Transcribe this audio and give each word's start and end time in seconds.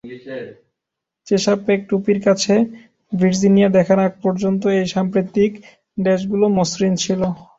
Chesapeake 1.27 1.79
টুপির 1.89 2.19
কাছে 2.27 2.53
"Virginia" 3.11 3.69
দেখার 3.77 3.99
আগ 3.99 4.13
পর্যন্ত 4.23 4.61
এই 4.75 4.85
সাম্প্রতিক 4.95 5.51
ড্যাশগুলো 5.97 6.45
মসৃণ 6.57 6.93
ছিল। 7.03 7.21